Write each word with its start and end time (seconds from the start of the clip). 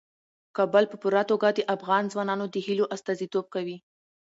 کابل 0.57 0.83
په 0.89 0.95
پوره 1.01 1.23
توګه 1.31 1.47
د 1.51 1.59
افغان 1.75 2.03
ځوانانو 2.13 2.45
د 2.53 2.55
هیلو 2.65 2.85
استازیتوب 2.95 3.45
کوي. 3.53 3.77